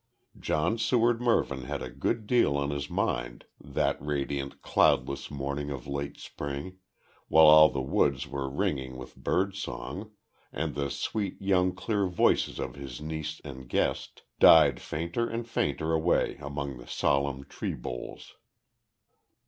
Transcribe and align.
John 0.39 0.79
Seward 0.79 1.21
Mervyn 1.21 1.61
had 1.65 1.83
a 1.83 1.91
good 1.91 2.25
deal 2.25 2.57
on 2.57 2.71
his 2.71 2.89
mind 2.89 3.45
that 3.63 4.01
radiant 4.03 4.63
cloudless 4.63 5.29
morning 5.29 5.69
of 5.69 5.85
late 5.85 6.17
spring, 6.17 6.79
while 7.27 7.45
all 7.45 7.69
the 7.69 7.83
woods 7.83 8.27
were 8.27 8.49
ringing 8.49 8.97
with 8.97 9.15
birdsong, 9.15 10.09
and 10.51 10.73
the 10.73 10.89
sweet, 10.89 11.39
young, 11.39 11.75
clear 11.75 12.07
voices 12.07 12.57
of 12.57 12.73
his 12.73 12.99
niece 12.99 13.41
and 13.45 13.69
guest 13.69 14.23
died 14.39 14.81
fainter 14.81 15.29
and 15.29 15.47
fainter 15.47 15.93
away 15.93 16.35
among 16.39 16.79
the 16.79 16.87
solemn 16.87 17.43
tree 17.45 17.75
boles. 17.75 18.33